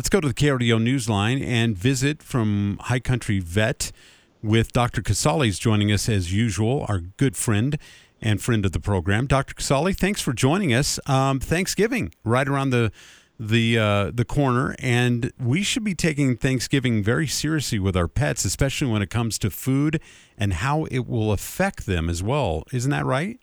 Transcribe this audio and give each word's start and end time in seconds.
Let's 0.00 0.08
go 0.08 0.18
to 0.18 0.28
the 0.28 0.32
KRDO 0.32 0.82
Newsline 0.82 1.46
and 1.46 1.76
visit 1.76 2.22
from 2.22 2.78
High 2.84 3.00
Country 3.00 3.38
Vet 3.38 3.92
with 4.42 4.72
Dr. 4.72 5.02
Casale 5.02 5.50
joining 5.50 5.92
us 5.92 6.08
as 6.08 6.32
usual, 6.32 6.86
our 6.88 7.00
good 7.00 7.36
friend 7.36 7.76
and 8.18 8.40
friend 8.40 8.64
of 8.64 8.72
the 8.72 8.80
program. 8.80 9.26
Dr. 9.26 9.52
Casale, 9.52 9.92
thanks 9.92 10.22
for 10.22 10.32
joining 10.32 10.72
us. 10.72 10.98
Um, 11.04 11.38
Thanksgiving 11.38 12.14
right 12.24 12.48
around 12.48 12.70
the 12.70 12.92
the 13.38 13.78
uh, 13.78 14.10
the 14.14 14.24
corner, 14.24 14.74
and 14.78 15.34
we 15.38 15.62
should 15.62 15.84
be 15.84 15.94
taking 15.94 16.34
Thanksgiving 16.34 17.02
very 17.02 17.26
seriously 17.26 17.78
with 17.78 17.94
our 17.94 18.08
pets, 18.08 18.46
especially 18.46 18.90
when 18.90 19.02
it 19.02 19.10
comes 19.10 19.38
to 19.40 19.50
food 19.50 20.00
and 20.38 20.54
how 20.54 20.86
it 20.86 21.06
will 21.06 21.30
affect 21.30 21.84
them 21.84 22.08
as 22.08 22.22
well. 22.22 22.64
Isn't 22.72 22.90
that 22.90 23.04
right? 23.04 23.38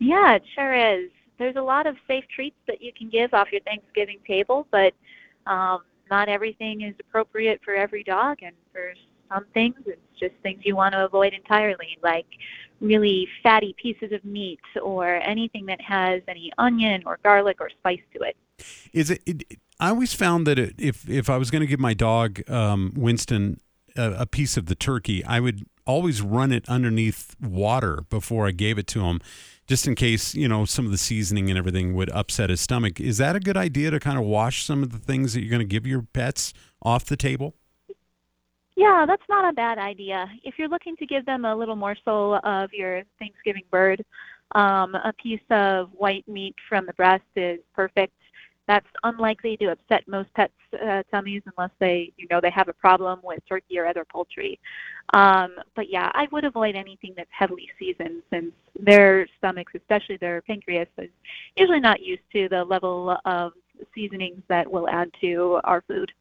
Yeah, 0.00 0.34
it 0.34 0.42
sure 0.56 0.74
is. 0.74 1.12
There's 1.38 1.56
a 1.56 1.62
lot 1.62 1.86
of 1.86 1.96
safe 2.06 2.24
treats 2.34 2.56
that 2.66 2.82
you 2.82 2.92
can 2.96 3.08
give 3.08 3.34
off 3.34 3.50
your 3.50 3.60
Thanksgiving 3.62 4.18
table, 4.26 4.66
but 4.70 4.92
um, 5.46 5.80
not 6.10 6.28
everything 6.28 6.82
is 6.82 6.94
appropriate 7.00 7.60
for 7.64 7.74
every 7.74 8.04
dog, 8.04 8.38
and 8.42 8.54
for 8.72 8.92
some 9.32 9.44
things, 9.54 9.76
it's 9.86 10.00
just 10.18 10.34
things 10.42 10.60
you 10.64 10.76
want 10.76 10.92
to 10.92 11.04
avoid 11.04 11.32
entirely, 11.32 11.98
like 12.02 12.26
really 12.80 13.28
fatty 13.42 13.74
pieces 13.80 14.12
of 14.12 14.24
meat 14.24 14.60
or 14.82 15.14
anything 15.22 15.66
that 15.66 15.80
has 15.80 16.20
any 16.28 16.52
onion 16.58 17.02
or 17.06 17.18
garlic 17.22 17.58
or 17.60 17.70
spice 17.70 18.00
to 18.14 18.22
it. 18.22 18.36
Is 18.92 19.10
it? 19.10 19.22
it 19.26 19.58
I 19.80 19.88
always 19.88 20.14
found 20.14 20.46
that 20.46 20.58
it, 20.58 20.74
if 20.78 21.08
if 21.08 21.28
I 21.28 21.36
was 21.36 21.50
going 21.50 21.60
to 21.60 21.66
give 21.66 21.80
my 21.80 21.94
dog 21.94 22.48
um, 22.50 22.92
Winston 22.96 23.60
a, 23.96 24.12
a 24.20 24.26
piece 24.26 24.56
of 24.56 24.66
the 24.66 24.74
turkey, 24.74 25.24
I 25.24 25.40
would 25.40 25.66
always 25.86 26.22
run 26.22 26.52
it 26.52 26.68
underneath 26.68 27.34
water 27.40 28.04
before 28.08 28.46
I 28.46 28.52
gave 28.52 28.78
it 28.78 28.86
to 28.88 29.02
him, 29.02 29.20
just 29.66 29.86
in 29.86 29.94
case 29.94 30.34
you 30.34 30.48
know 30.48 30.64
some 30.64 30.84
of 30.84 30.90
the 30.90 30.98
seasoning 30.98 31.48
and 31.50 31.58
everything 31.58 31.94
would 31.94 32.10
upset 32.10 32.50
his 32.50 32.60
stomach. 32.60 33.00
Is 33.00 33.18
that 33.18 33.36
a 33.36 33.40
good 33.40 33.56
idea 33.56 33.90
to 33.90 34.00
kind 34.00 34.18
of 34.18 34.24
wash 34.24 34.64
some 34.64 34.82
of 34.82 34.90
the 34.90 34.98
things 34.98 35.34
that 35.34 35.40
you're 35.40 35.50
going 35.50 35.60
to 35.60 35.64
give 35.64 35.86
your 35.86 36.02
pets 36.02 36.52
off 36.82 37.04
the 37.04 37.16
table? 37.16 37.54
Yeah, 38.74 39.04
that's 39.06 39.22
not 39.28 39.48
a 39.48 39.52
bad 39.52 39.78
idea. 39.78 40.26
If 40.44 40.58
you're 40.58 40.68
looking 40.68 40.96
to 40.96 41.06
give 41.06 41.26
them 41.26 41.44
a 41.44 41.54
little 41.54 41.76
morsel 41.76 42.40
of 42.42 42.72
your 42.72 43.02
Thanksgiving 43.18 43.64
bird, 43.70 44.02
um, 44.54 44.94
a 44.94 45.12
piece 45.22 45.42
of 45.50 45.90
white 45.92 46.26
meat 46.26 46.54
from 46.68 46.86
the 46.86 46.92
breast 46.94 47.24
is 47.36 47.60
perfect. 47.74 48.14
That's 48.68 48.86
unlikely 49.02 49.56
to 49.58 49.72
upset 49.72 50.06
most 50.06 50.32
pets' 50.34 50.52
uh, 50.80 51.02
tummies 51.10 51.42
unless 51.56 51.72
they, 51.80 52.12
you 52.16 52.26
know, 52.30 52.40
they 52.40 52.50
have 52.50 52.68
a 52.68 52.72
problem 52.72 53.20
with 53.22 53.40
turkey 53.48 53.78
or 53.78 53.86
other 53.86 54.04
poultry. 54.04 54.58
Um, 55.14 55.56
but 55.74 55.90
yeah, 55.90 56.10
I 56.14 56.28
would 56.30 56.44
avoid 56.44 56.76
anything 56.76 57.12
that's 57.16 57.30
heavily 57.30 57.68
seasoned 57.78 58.22
since 58.30 58.52
their 58.78 59.26
stomachs, 59.38 59.72
especially 59.74 60.16
their 60.16 60.42
pancreas, 60.42 60.88
is 60.98 61.10
usually 61.56 61.80
not 61.80 62.02
used 62.02 62.22
to 62.32 62.48
the 62.48 62.64
level 62.64 63.16
of 63.24 63.52
seasonings 63.94 64.42
that 64.48 64.70
we'll 64.70 64.88
add 64.88 65.10
to 65.20 65.60
our 65.64 65.82
food. 65.82 66.12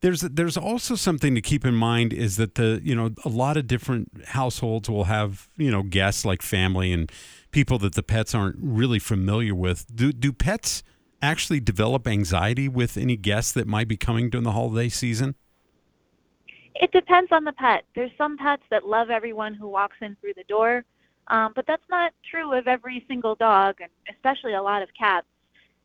There's 0.00 0.20
there's 0.20 0.56
also 0.56 0.94
something 0.94 1.34
to 1.34 1.40
keep 1.40 1.64
in 1.64 1.74
mind 1.74 2.12
is 2.12 2.36
that 2.36 2.56
the 2.56 2.80
you 2.82 2.94
know 2.94 3.10
a 3.24 3.28
lot 3.28 3.56
of 3.56 3.66
different 3.66 4.26
households 4.26 4.88
will 4.88 5.04
have 5.04 5.48
you 5.56 5.70
know 5.70 5.82
guests 5.82 6.24
like 6.24 6.42
family 6.42 6.92
and 6.92 7.10
people 7.50 7.78
that 7.78 7.94
the 7.94 8.02
pets 8.02 8.34
aren't 8.34 8.56
really 8.60 8.98
familiar 8.98 9.54
with. 9.54 9.86
Do 9.94 10.12
do 10.12 10.32
pets 10.32 10.82
actually 11.22 11.60
develop 11.60 12.06
anxiety 12.06 12.68
with 12.68 12.96
any 12.96 13.16
guests 13.16 13.52
that 13.52 13.66
might 13.66 13.88
be 13.88 13.96
coming 13.96 14.30
during 14.30 14.44
the 14.44 14.52
holiday 14.52 14.88
season? 14.88 15.34
It 16.74 16.90
depends 16.92 17.30
on 17.32 17.44
the 17.44 17.52
pet. 17.52 17.84
There's 17.94 18.10
some 18.18 18.36
pets 18.36 18.62
that 18.70 18.86
love 18.86 19.10
everyone 19.10 19.54
who 19.54 19.68
walks 19.68 19.96
in 20.00 20.16
through 20.20 20.34
the 20.36 20.44
door, 20.44 20.84
um, 21.28 21.52
but 21.54 21.66
that's 21.66 21.88
not 21.88 22.12
true 22.28 22.52
of 22.52 22.66
every 22.66 23.04
single 23.06 23.36
dog, 23.36 23.76
and 23.80 23.90
especially 24.14 24.54
a 24.54 24.62
lot 24.62 24.82
of 24.82 24.88
cats. 24.98 25.26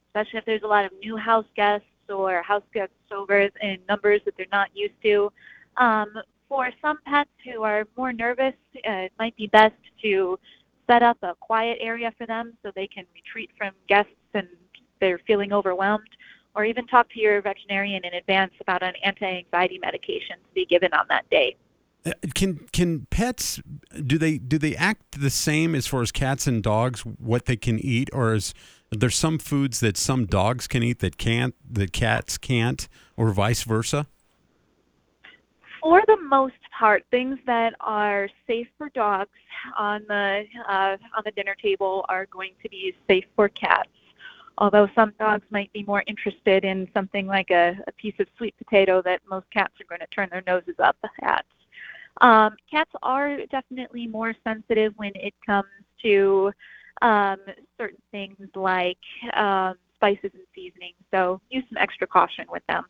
Especially 0.08 0.40
if 0.40 0.46
there's 0.46 0.64
a 0.64 0.68
lot 0.68 0.86
of 0.86 0.92
new 1.00 1.16
house 1.16 1.46
guests 1.56 1.86
or 2.10 2.42
house 2.42 2.64
guest 2.74 2.92
overs 3.12 3.52
in 3.62 3.78
numbers 3.88 4.22
that 4.26 4.34
they're 4.36 4.48
not 4.52 4.70
used 4.74 5.00
to. 5.04 5.32
Um, 5.78 6.12
for 6.48 6.72
some 6.82 6.98
pets 7.06 7.30
who 7.46 7.62
are 7.62 7.86
more 7.96 8.12
nervous, 8.12 8.56
uh, 8.78 9.06
it 9.06 9.14
might 9.20 9.36
be 9.38 9.46
best 9.48 9.76
to 10.02 10.40
set 10.88 11.04
up 11.04 11.18
a 11.22 11.36
quiet 11.36 11.78
area 11.80 12.12
for 12.18 12.26
them 12.26 12.58
so 12.64 12.72
they 12.76 12.88
can 12.88 13.06
retreat 13.14 13.52
from 13.56 13.72
guests 13.88 14.12
and 14.34 14.48
they're 15.00 15.22
feeling 15.28 15.54
overwhelmed, 15.54 16.10
or 16.56 16.66
even 16.66 16.86
talk 16.88 17.10
to 17.12 17.20
your 17.20 17.42
veterinarian 17.42 18.04
in 18.04 18.14
advance 18.14 18.54
about 18.60 18.84
an 18.84 18.94
anti-anxiety 19.04 19.80
medication 19.80 20.36
to 20.38 20.54
be 20.54 20.66
given 20.66 20.94
on 20.94 21.06
that 21.10 21.30
day. 21.30 21.56
Uh, 22.06 22.12
can 22.34 22.66
can 22.72 23.06
pets 23.10 23.62
do 24.06 24.18
they 24.18 24.38
do 24.38 24.58
they 24.58 24.74
act 24.76 25.20
the 25.20 25.30
same 25.30 25.76
as 25.76 25.86
far 25.86 26.02
as 26.02 26.12
cats 26.14 26.48
and 26.48 26.64
dogs 26.64 27.02
what 27.02 27.46
they 27.46 27.58
can 27.58 27.78
eat, 27.78 28.10
or 28.14 28.34
is 28.34 28.54
there 28.90 29.10
some 29.10 29.38
foods 29.38 29.82
that 29.82 29.98
some 29.98 30.26
dogs 30.26 30.66
can 30.66 30.82
eat 30.82 31.00
that 31.00 31.18
can't, 31.18 31.56
that 31.70 31.92
cats 31.92 32.38
can't, 32.38 32.88
or 33.18 33.32
vice 33.32 33.64
versa? 33.64 34.08
For 35.82 36.02
the 36.08 36.18
most 36.22 36.56
part, 36.78 37.06
things 37.12 37.38
that 37.46 37.74
are 37.82 38.30
safe 38.48 38.68
for 38.78 38.90
dogs 38.90 39.30
on 39.78 40.06
the 40.08 40.46
uh, 40.68 40.98
on 41.16 41.24
the 41.26 41.32
dinner 41.32 41.56
table 41.62 42.06
are 42.08 42.26
going 42.28 42.54
to 42.64 42.70
be 42.70 42.96
safe 43.08 43.26
for 43.36 43.50
cats. 43.50 43.90
Although 44.60 44.90
some 44.94 45.14
dogs 45.18 45.46
might 45.50 45.72
be 45.72 45.84
more 45.84 46.04
interested 46.06 46.66
in 46.66 46.88
something 46.94 47.26
like 47.28 47.50
a, 47.50 47.78
a 47.88 47.92
piece 47.94 48.14
of 48.20 48.28
sweet 48.38 48.54
potato 48.58 49.02
that 49.04 49.22
most 49.30 49.46
cats 49.52 49.74
are 49.80 49.86
going 49.86 50.02
to 50.02 50.08
turn 50.08 50.28
their 50.32 50.44
noses 50.46 50.76
up 50.80 50.98
at. 51.24 51.46
Um, 52.22 52.58
cats 52.70 52.92
are 53.02 53.38
definitely 53.50 54.06
more 54.06 54.36
sensitive 54.44 54.94
when 54.98 55.14
it 55.16 55.34
comes 55.46 55.70
to 56.04 56.52
um, 57.02 57.38
certain 57.78 58.02
things 58.12 58.36
like 58.54 58.98
um, 59.34 59.76
spices 59.96 60.32
and 60.34 60.44
seasonings. 60.54 60.96
So 61.10 61.40
use 61.50 61.64
some 61.70 61.78
extra 61.78 62.06
caution 62.06 62.46
with 62.50 62.64
them. 62.68 62.84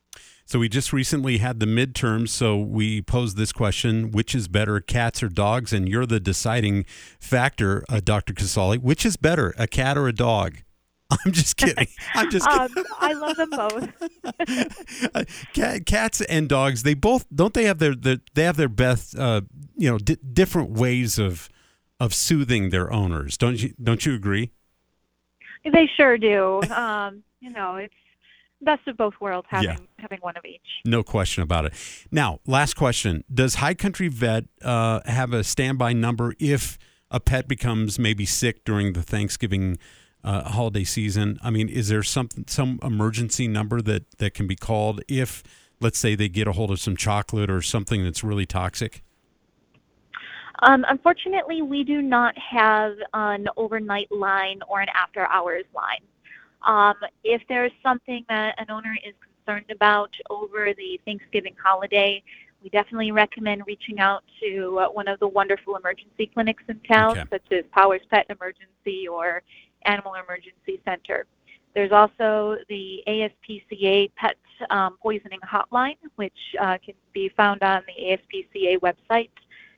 So 0.45 0.57
we 0.57 0.69
just 0.69 0.91
recently 0.91 1.37
had 1.37 1.59
the 1.59 1.67
midterms. 1.67 2.29
So 2.29 2.57
we 2.57 3.03
posed 3.03 3.37
this 3.37 3.51
question: 3.51 4.09
Which 4.09 4.33
is 4.33 4.47
better, 4.47 4.79
cats 4.79 5.21
or 5.21 5.29
dogs? 5.29 5.71
And 5.71 5.87
you're 5.87 6.07
the 6.07 6.19
deciding 6.19 6.85
factor, 7.19 7.83
uh, 7.87 8.01
Dr. 8.03 8.33
Casali. 8.33 8.79
Which 8.79 9.05
is 9.05 9.17
better, 9.17 9.53
a 9.57 9.67
cat 9.67 9.97
or 9.97 10.07
a 10.07 10.13
dog? 10.13 10.57
I'm 11.25 11.31
just 11.31 11.57
kidding. 11.57 11.87
I'm 12.13 12.29
just 12.29 12.47
kidding. 12.47 12.77
um, 12.77 12.85
I 12.99 13.13
love 13.13 13.35
them 13.35 13.49
both. 13.49 15.15
Uh, 15.15 15.23
cat, 15.53 15.85
cats 15.85 16.21
and 16.21 16.47
dogs, 16.47 16.83
they 16.83 16.93
both 16.93 17.25
don't 17.33 17.53
they 17.53 17.63
have 17.63 17.79
their, 17.79 17.95
their 17.95 18.17
they 18.35 18.43
have 18.43 18.57
their 18.57 18.69
best 18.69 19.17
uh, 19.17 19.41
you 19.75 19.89
know 19.89 19.97
d- 19.97 20.17
different 20.33 20.71
ways 20.71 21.17
of 21.17 21.49
of 21.99 22.13
soothing 22.13 22.69
their 22.69 22.91
owners. 22.93 23.37
Don't 23.37 23.61
you 23.61 23.73
don't 23.81 24.05
you 24.05 24.13
agree? 24.13 24.51
They 25.63 25.89
sure 25.97 26.17
do. 26.17 26.61
Um, 26.71 27.23
you 27.39 27.49
know, 27.49 27.75
it's 27.75 27.93
best 28.61 28.87
of 28.87 28.97
both 28.97 29.13
worlds 29.19 29.47
having 29.49 29.69
yeah. 29.69 29.77
having 29.97 30.19
one 30.19 30.37
of 30.37 30.45
each. 30.45 30.61
No 30.85 31.03
question 31.03 31.41
about 31.41 31.65
it. 31.65 31.73
Now, 32.11 32.39
last 32.45 32.75
question: 32.75 33.23
Does 33.33 33.55
High 33.55 33.73
Country 33.73 34.09
Vet 34.09 34.45
uh, 34.61 35.01
have 35.05 35.33
a 35.33 35.43
standby 35.43 35.93
number 35.93 36.33
if 36.39 36.77
a 37.11 37.19
pet 37.19 37.47
becomes 37.47 37.97
maybe 37.97 38.25
sick 38.25 38.63
during 38.63 38.93
the 38.93 39.01
Thanksgiving 39.01 39.77
uh, 40.23 40.43
holiday 40.43 40.83
season? 40.83 41.39
I 41.43 41.49
mean, 41.49 41.69
is 41.69 41.89
there 41.89 42.03
some 42.03 42.29
some 42.47 42.79
emergency 42.83 43.47
number 43.47 43.81
that 43.81 44.09
that 44.17 44.33
can 44.33 44.47
be 44.47 44.55
called 44.55 45.01
if, 45.07 45.43
let's 45.79 45.99
say, 45.99 46.15
they 46.15 46.29
get 46.29 46.47
a 46.47 46.53
hold 46.53 46.71
of 46.71 46.79
some 46.79 46.95
chocolate 46.95 47.49
or 47.49 47.61
something 47.61 48.03
that's 48.03 48.23
really 48.23 48.45
toxic? 48.45 49.03
Um, 50.61 50.85
unfortunately, 50.89 51.61
we 51.61 51.83
do 51.83 52.01
not 52.01 52.37
have 52.37 52.95
an 53.13 53.47
overnight 53.55 54.11
line 54.11 54.59
or 54.67 54.81
an 54.81 54.89
after 54.93 55.25
hours 55.27 55.63
line. 55.73 56.01
Um, 56.63 56.95
if 57.23 57.41
there's 57.47 57.71
something 57.81 58.25
that 58.27 58.55
an 58.57 58.69
owner 58.69 58.95
is 59.07 59.13
concerned 59.45 59.71
about 59.71 60.11
over 60.29 60.73
the 60.73 60.99
Thanksgiving 61.05 61.55
holiday, 61.63 62.21
we 62.63 62.69
definitely 62.69 63.11
recommend 63.11 63.63
reaching 63.65 63.99
out 63.99 64.23
to 64.41 64.79
uh, 64.79 64.87
one 64.87 65.07
of 65.07 65.19
the 65.19 65.27
wonderful 65.27 65.75
emergency 65.75 66.29
clinics 66.33 66.63
in 66.67 66.79
town, 66.81 67.17
okay. 67.17 67.29
such 67.31 67.51
as 67.51 67.65
Powers 67.71 68.01
Pet 68.09 68.25
Emergency 68.29 69.07
or 69.07 69.41
Animal 69.85 70.15
Emergency 70.15 70.81
Center. 70.85 71.25
There's 71.73 71.91
also 71.91 72.57
the 72.67 73.03
ASPCA 73.07 74.11
Pet 74.15 74.35
um, 74.69 74.97
Poisoning 75.01 75.39
Hotline, 75.49 75.97
which 76.15 76.33
uh, 76.59 76.77
can 76.83 76.95
be 77.13 77.29
found 77.29 77.61
on 77.63 77.83
the 77.87 78.17
ASPCA 78.17 78.79
website. 78.79 79.29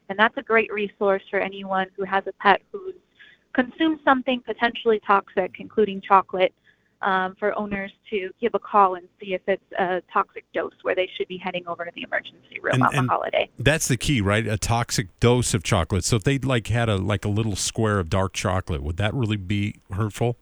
And 0.09 0.17
that's 0.17 0.35
a 0.37 0.41
great 0.41 0.71
resource 0.71 1.23
for 1.29 1.39
anyone 1.39 1.87
who 1.95 2.03
has 2.03 2.23
a 2.27 2.33
pet 2.33 2.61
who's 2.71 2.95
consumed 3.53 3.99
something 4.03 4.41
potentially 4.41 4.99
toxic, 5.05 5.55
including 5.59 6.01
chocolate, 6.01 6.53
um, 7.01 7.35
for 7.39 7.57
owners 7.57 7.91
to 8.09 8.29
give 8.39 8.53
a 8.53 8.59
call 8.59 8.95
and 8.95 9.07
see 9.19 9.33
if 9.33 9.41
it's 9.47 9.63
a 9.79 10.01
toxic 10.11 10.45
dose 10.53 10.73
where 10.83 10.95
they 10.95 11.09
should 11.17 11.27
be 11.27 11.37
heading 11.37 11.67
over 11.67 11.85
to 11.85 11.91
the 11.95 12.03
emergency 12.03 12.59
room 12.61 12.75
and, 12.75 12.83
on 12.83 13.05
the 13.05 13.11
holiday. 13.11 13.49
That's 13.57 13.87
the 13.87 13.97
key, 13.97 14.21
right? 14.21 14.45
A 14.47 14.57
toxic 14.57 15.07
dose 15.19 15.53
of 15.53 15.63
chocolate. 15.63 16.03
So 16.03 16.17
if 16.17 16.23
they'd 16.23 16.45
like 16.45 16.67
had 16.67 16.89
a 16.89 16.97
like 16.97 17.25
a 17.25 17.29
little 17.29 17.55
square 17.55 17.99
of 17.99 18.09
dark 18.09 18.33
chocolate, 18.33 18.83
would 18.83 18.97
that 18.97 19.13
really 19.13 19.37
be 19.37 19.75
hurtful? 19.91 20.37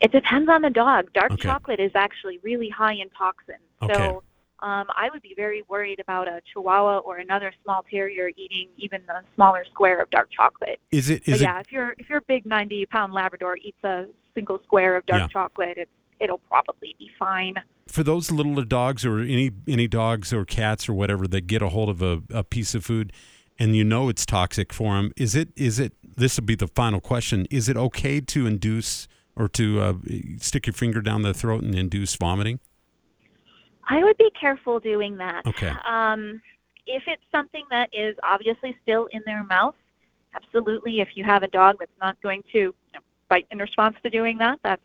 It 0.00 0.12
depends 0.12 0.48
on 0.48 0.62
the 0.62 0.70
dog. 0.70 1.12
Dark 1.12 1.32
okay. 1.32 1.42
chocolate 1.42 1.80
is 1.80 1.90
actually 1.94 2.38
really 2.42 2.68
high 2.68 2.94
in 2.94 3.10
toxins. 3.10 3.58
Okay. 3.82 3.94
So 3.94 4.22
um, 4.60 4.86
I 4.96 5.08
would 5.12 5.22
be 5.22 5.34
very 5.36 5.62
worried 5.68 6.00
about 6.00 6.26
a 6.28 6.40
Chihuahua 6.52 6.98
or 6.98 7.18
another 7.18 7.52
small 7.62 7.84
terrier 7.88 8.30
eating 8.36 8.68
even 8.76 9.02
a 9.08 9.22
smaller 9.34 9.64
square 9.70 10.00
of 10.00 10.10
dark 10.10 10.30
chocolate. 10.30 10.80
Is 10.90 11.10
it? 11.10 11.28
Is 11.28 11.34
but 11.34 11.40
yeah, 11.40 11.60
if 11.60 11.72
your 11.72 11.94
if 11.98 12.08
your 12.08 12.20
big 12.22 12.46
ninety 12.46 12.86
pound 12.86 13.12
Labrador 13.12 13.56
eats 13.56 13.82
a 13.84 14.06
single 14.38 14.60
square 14.64 14.96
of 14.96 15.06
dark 15.06 15.22
yeah. 15.22 15.28
chocolate, 15.28 15.76
it's 15.76 15.90
it'll 16.20 16.38
probably 16.38 16.94
be 16.98 17.10
fine. 17.18 17.54
For 17.86 18.02
those 18.02 18.30
little 18.30 18.62
dogs 18.64 19.04
or 19.04 19.20
any 19.20 19.50
any 19.66 19.88
dogs 19.88 20.32
or 20.32 20.44
cats 20.44 20.88
or 20.88 20.94
whatever 20.94 21.26
that 21.28 21.42
get 21.46 21.62
a 21.62 21.68
hold 21.68 21.88
of 21.88 22.02
a, 22.02 22.22
a 22.30 22.44
piece 22.44 22.74
of 22.74 22.84
food 22.84 23.12
and 23.58 23.74
you 23.76 23.84
know 23.84 24.08
it's 24.08 24.24
toxic 24.24 24.72
for 24.72 24.94
them, 24.96 25.12
is 25.16 25.34
it 25.34 25.48
is 25.56 25.78
it 25.78 25.92
this 26.16 26.36
will 26.36 26.44
be 26.44 26.54
the 26.54 26.68
final 26.68 27.00
question, 27.00 27.46
is 27.50 27.68
it 27.68 27.76
okay 27.76 28.20
to 28.20 28.46
induce 28.46 29.08
or 29.36 29.48
to 29.48 29.80
uh, 29.80 29.94
stick 30.38 30.66
your 30.66 30.74
finger 30.74 31.00
down 31.00 31.22
the 31.22 31.32
throat 31.32 31.62
and 31.62 31.74
induce 31.74 32.14
vomiting? 32.16 32.58
I 33.88 34.02
would 34.04 34.18
be 34.18 34.30
careful 34.38 34.80
doing 34.80 35.16
that. 35.18 35.46
Okay. 35.46 35.72
Um, 35.88 36.42
if 36.86 37.04
it's 37.06 37.22
something 37.32 37.64
that 37.70 37.88
is 37.92 38.16
obviously 38.22 38.76
still 38.82 39.08
in 39.12 39.22
their 39.24 39.44
mouth, 39.44 39.76
absolutely. 40.34 41.00
If 41.00 41.08
you 41.14 41.24
have 41.24 41.42
a 41.42 41.48
dog 41.48 41.76
that's 41.78 41.98
not 42.00 42.20
going 42.20 42.42
to 42.52 42.74
bite 43.28 43.46
in 43.50 43.58
response 43.58 43.96
to 44.02 44.10
doing 44.10 44.38
that, 44.38 44.58
that's 44.62 44.82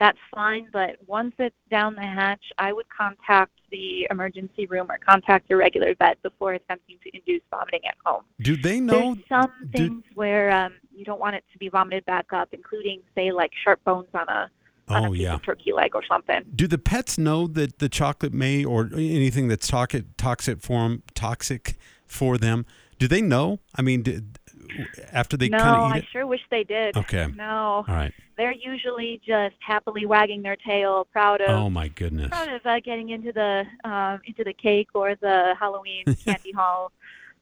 that's 0.00 0.18
fine. 0.34 0.68
But 0.72 0.96
once 1.06 1.34
it's 1.38 1.54
down 1.70 1.94
the 1.94 2.02
hatch, 2.02 2.44
I 2.58 2.72
would 2.72 2.86
contact 2.88 3.52
the 3.70 4.06
emergency 4.10 4.66
room 4.66 4.90
or 4.90 4.98
contact 4.98 5.48
your 5.48 5.58
regular 5.58 5.94
vet 5.94 6.20
before 6.22 6.54
attempting 6.54 6.98
to 7.04 7.16
induce 7.16 7.42
vomiting 7.50 7.80
at 7.86 7.94
home. 8.04 8.22
Do 8.40 8.56
they 8.56 8.80
know? 8.80 9.14
There's 9.14 9.28
some 9.28 9.52
do- 9.72 9.78
things 9.78 10.04
where 10.14 10.50
um, 10.50 10.74
you 10.94 11.04
don't 11.04 11.20
want 11.20 11.36
it 11.36 11.44
to 11.52 11.58
be 11.58 11.68
vomited 11.68 12.04
back 12.06 12.32
up, 12.32 12.48
including, 12.52 13.00
say, 13.14 13.30
like 13.32 13.52
sharp 13.62 13.82
bones 13.84 14.08
on 14.14 14.28
a 14.28 14.50
on 14.88 15.04
a 15.04 15.08
Oh 15.08 15.12
piece 15.12 15.22
yeah. 15.22 15.34
of 15.34 15.42
turkey 15.42 15.72
leg 15.72 15.94
or 15.94 16.02
something. 16.06 16.42
Do 16.54 16.66
the 16.66 16.78
pets 16.78 17.16
know 17.16 17.46
that 17.46 17.78
the 17.78 17.88
chocolate 17.88 18.34
may 18.34 18.64
or 18.64 18.90
anything 18.92 19.48
that's 19.48 19.66
toxic 19.66 20.04
toxic 20.16 20.60
for 20.60 20.82
them 20.82 21.02
toxic 21.14 21.76
for 22.06 22.36
them? 22.36 22.66
Do 22.98 23.08
they 23.08 23.22
know? 23.22 23.60
I 23.74 23.82
mean, 23.82 24.02
did, 24.02 24.38
after 25.12 25.36
they 25.36 25.48
no, 25.48 25.58
kind 25.58 25.76
of 25.76 25.82
I 25.92 25.96
eat 25.98 26.04
it. 26.04 26.08
sure 26.12 26.26
wish 26.26 26.40
they 26.50 26.64
did. 26.64 26.96
Okay. 26.96 27.28
No, 27.36 27.84
All 27.88 27.94
right. 27.94 28.12
they're 28.36 28.52
usually 28.52 29.20
just 29.26 29.54
happily 29.60 30.06
wagging 30.06 30.42
their 30.42 30.56
tail, 30.56 31.06
proud 31.12 31.40
of 31.40 31.50
Oh 31.50 31.70
my 31.70 31.88
goodness. 31.88 32.28
proud 32.28 32.48
of 32.48 32.64
uh, 32.64 32.80
getting 32.80 33.10
into 33.10 33.32
the 33.32 33.64
um, 33.88 34.20
into 34.26 34.44
the 34.44 34.52
cake 34.52 34.88
or 34.94 35.14
the 35.16 35.54
Halloween 35.58 36.04
candy 36.24 36.52
haul. 36.52 36.92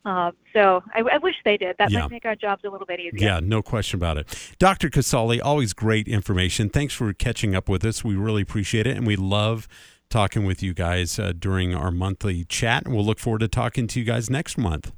Um, 0.04 0.32
so 0.52 0.82
I, 0.94 1.00
I 1.00 1.18
wish 1.18 1.36
they 1.44 1.56
did. 1.56 1.76
That 1.78 1.90
Yeah. 1.92 2.00
might 2.00 2.10
make 2.10 2.24
our 2.24 2.34
jobs 2.34 2.64
a 2.64 2.68
little 2.70 2.86
bit 2.86 2.98
easier. 2.98 3.20
Yeah, 3.28 3.40
no 3.40 3.62
question 3.62 3.98
about 4.00 4.18
it. 4.18 4.54
Dr. 4.58 4.90
Casali, 4.90 5.40
always 5.42 5.72
great 5.72 6.08
information. 6.08 6.68
Thanks 6.70 6.92
for 6.92 7.12
catching 7.12 7.54
up 7.54 7.68
with 7.68 7.84
us. 7.84 8.02
We 8.02 8.16
really 8.16 8.42
appreciate 8.42 8.86
it, 8.86 8.96
and 8.96 9.06
we 9.06 9.14
love 9.16 9.68
talking 10.10 10.44
with 10.44 10.62
you 10.62 10.74
guys 10.74 11.18
uh, 11.18 11.32
during 11.38 11.74
our 11.74 11.90
monthly 11.90 12.44
chat. 12.44 12.84
And 12.84 12.94
we'll 12.94 13.04
look 13.04 13.18
forward 13.20 13.38
to 13.40 13.48
talking 13.48 13.86
to 13.86 13.98
you 14.00 14.04
guys 14.04 14.28
next 14.28 14.58
month. 14.58 14.92